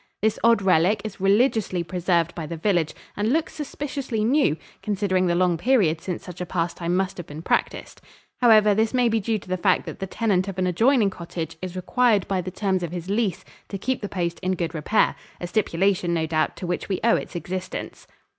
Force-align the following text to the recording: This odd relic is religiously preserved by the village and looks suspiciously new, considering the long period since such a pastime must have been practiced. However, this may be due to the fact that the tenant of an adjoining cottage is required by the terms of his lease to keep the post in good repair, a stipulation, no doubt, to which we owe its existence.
This 0.19 0.39
odd 0.43 0.63
relic 0.63 1.01
is 1.03 1.21
religiously 1.21 1.83
preserved 1.83 2.33
by 2.33 2.47
the 2.47 2.57
village 2.57 2.95
and 3.15 3.31
looks 3.31 3.53
suspiciously 3.53 4.23
new, 4.25 4.57
considering 4.81 5.27
the 5.27 5.35
long 5.35 5.59
period 5.59 6.01
since 6.01 6.23
such 6.23 6.41
a 6.41 6.45
pastime 6.47 6.95
must 6.95 7.17
have 7.17 7.27
been 7.27 7.43
practiced. 7.43 8.01
However, 8.37 8.73
this 8.73 8.95
may 8.95 9.09
be 9.09 9.19
due 9.19 9.37
to 9.37 9.47
the 9.47 9.57
fact 9.57 9.85
that 9.85 9.99
the 9.99 10.07
tenant 10.07 10.47
of 10.47 10.57
an 10.57 10.65
adjoining 10.65 11.11
cottage 11.11 11.55
is 11.61 11.75
required 11.75 12.27
by 12.27 12.41
the 12.41 12.49
terms 12.49 12.81
of 12.81 12.91
his 12.91 13.11
lease 13.11 13.45
to 13.69 13.77
keep 13.77 14.01
the 14.01 14.09
post 14.09 14.39
in 14.39 14.53
good 14.55 14.73
repair, 14.73 15.13
a 15.39 15.45
stipulation, 15.45 16.15
no 16.15 16.25
doubt, 16.25 16.55
to 16.55 16.65
which 16.65 16.89
we 16.89 16.99
owe 17.03 17.15
its 17.15 17.35
existence. 17.35 18.07